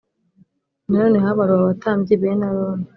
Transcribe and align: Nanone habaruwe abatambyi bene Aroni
Nanone 0.87 1.17
habaruwe 1.25 1.61
abatambyi 1.63 2.13
bene 2.21 2.43
Aroni 2.51 2.85